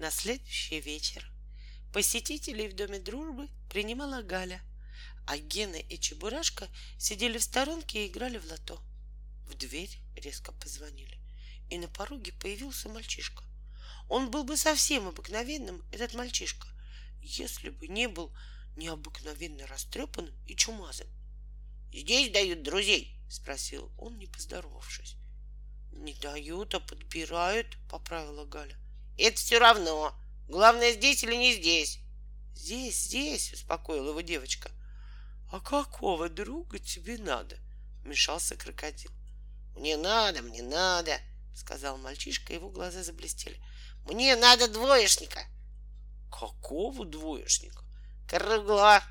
[0.00, 1.30] На следующий вечер
[1.92, 4.62] посетителей в Доме дружбы принимала Галя,
[5.26, 8.82] а Гена и Чебурашка сидели в сторонке и играли в лото.
[9.46, 11.18] В дверь резко позвонили,
[11.68, 13.44] и на пороге появился мальчишка.
[14.08, 16.66] Он был бы совсем обыкновенным, этот мальчишка,
[17.20, 18.34] если бы не был
[18.78, 21.08] необыкновенно растрепанным и чумазым.
[21.92, 25.16] «Здесь дают друзей?»— спросил он, не поздоровавшись.
[25.92, 28.79] «Не дают, а подбирают»,— поправила Галя.
[29.20, 30.14] «Это все равно.
[30.48, 31.98] Главное, здесь или не здесь?»
[32.54, 34.70] «Здесь, здесь»,— успокоила его девочка.
[35.52, 37.58] «А какого друга тебе надо?»—
[38.02, 39.10] вмешался крокодил.
[39.76, 41.18] «Мне надо, мне надо»,—
[41.54, 43.62] сказал мальчишка, его глаза заблестели.
[44.06, 45.44] «Мне надо двоечника».
[46.30, 47.84] «Какого двоечника?»
[48.26, 49.02] «Кругла».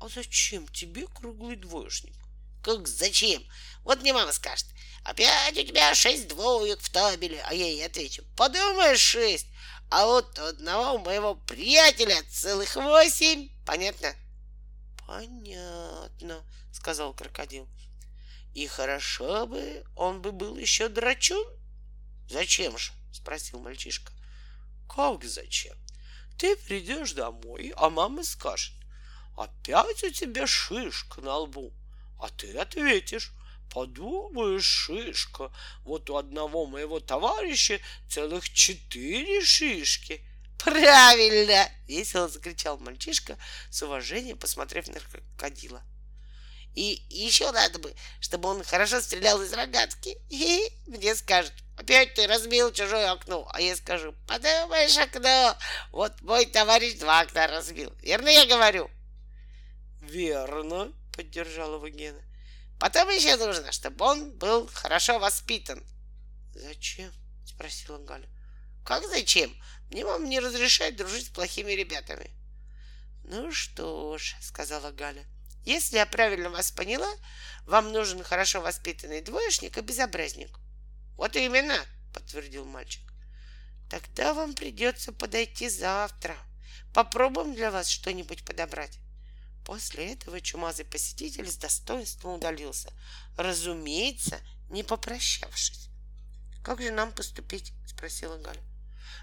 [0.00, 2.14] «А зачем тебе круглый двоечник?»
[2.62, 3.44] «Как зачем?
[3.82, 4.66] Вот мне мама скажет,
[5.04, 9.46] опять у тебя шесть двоек в табеле, а я ей отвечу, подумаешь, шесть,
[9.90, 14.14] а вот у одного моего приятеля целых восемь, понятно?»
[15.06, 17.68] «Понятно»,— сказал крокодил.
[18.54, 21.46] «И хорошо бы он бы был еще драчун?»
[22.30, 24.12] «Зачем же?»— спросил мальчишка.
[24.88, 25.76] «Как зачем?
[26.38, 28.72] Ты придешь домой, а мама скажет,
[29.36, 31.72] опять у тебя шишка на лбу,
[32.18, 33.32] а ты ответишь,
[33.72, 35.50] подумаешь, шишка,
[35.84, 40.22] вот у одного моего товарища целых четыре шишки.
[40.58, 41.68] Правильно!
[41.88, 43.36] Весело закричал мальчишка
[43.70, 45.82] с уважением, посмотрев на крокодила.
[46.74, 50.16] И еще надо бы, чтобы он хорошо стрелял из рогатки.
[50.30, 53.48] И мне скажут, опять ты разбил чужое окно.
[53.52, 55.56] А я скажу, подумаешь, окно.
[55.90, 57.92] Вот мой товарищ два окна разбил.
[58.00, 58.90] Верно я говорю?
[60.00, 62.22] Верно, поддержал его Гена.
[62.82, 65.86] Потом еще нужно, чтобы он был хорошо воспитан.
[66.52, 67.12] Зачем?
[67.46, 68.28] спросила Галя.
[68.84, 69.54] Как зачем?
[69.88, 72.32] Мне мама не разрешает дружить с плохими ребятами.
[73.22, 75.24] Ну что ж, сказала Галя,
[75.64, 77.08] если я правильно вас поняла,
[77.66, 80.58] вам нужен хорошо воспитанный двоечник и безобразник.
[81.14, 81.78] Вот именно,
[82.12, 83.12] подтвердил мальчик.
[83.88, 86.34] Тогда вам придется подойти завтра.
[86.92, 88.98] Попробуем для вас что-нибудь подобрать.
[89.64, 92.92] После этого чумазый посетитель с достоинством удалился,
[93.36, 94.40] разумеется,
[94.70, 95.88] не попрощавшись.
[96.62, 98.60] «Как же нам поступить?»— спросила Галя.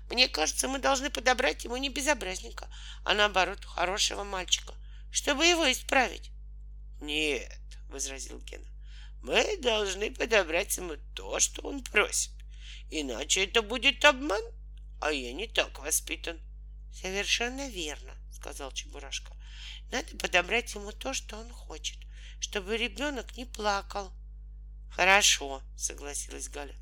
[0.10, 2.70] «Мне кажется, мы должны подобрать ему не безобразника,
[3.04, 4.74] а наоборот хорошего мальчика,
[5.12, 6.32] чтобы его исправить».
[7.02, 8.68] «Нет»,— возразил Гена,—
[9.22, 12.32] «мы должны подобрать ему то, что он просит,
[12.90, 14.42] иначе это будет обман,
[15.02, 16.40] а я не так воспитан».
[16.94, 19.36] «Совершенно верно»,— сказал Чебурашка.
[19.92, 21.98] Надо подобрать ему то, что он хочет,
[22.40, 24.14] чтобы ребенок не плакал.
[24.92, 26.76] Хорошо, согласилась Галя.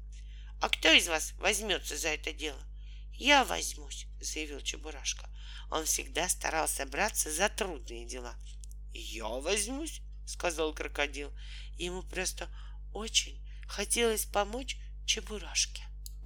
[0.61, 2.61] А кто из вас возьмется за это дело?
[3.13, 5.27] Я возьмусь, заявил Чебурашка.
[5.71, 8.35] Он всегда старался браться за трудные дела.
[8.93, 11.33] Я возьмусь, сказал крокодил.
[11.77, 12.49] Ему просто
[12.93, 15.83] очень хотелось помочь Чебурашке.